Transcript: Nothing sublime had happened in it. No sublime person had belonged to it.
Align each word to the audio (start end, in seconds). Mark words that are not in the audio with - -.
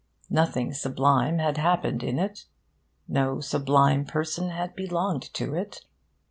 Nothing 0.31 0.73
sublime 0.73 1.37
had 1.37 1.57
happened 1.57 2.01
in 2.01 2.17
it. 2.17 2.45
No 3.07 3.39
sublime 3.39 4.03
person 4.03 4.49
had 4.49 4.75
belonged 4.75 5.31
to 5.35 5.53
it. 5.53 5.85